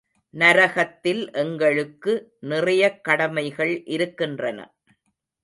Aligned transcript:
நரகத்தில் 0.33 1.31
எங்களுக்கு 1.31 2.37
நிறையக் 2.39 3.03
கடமைகள் 3.03 3.83
இருக்கின்றன. 3.85 4.73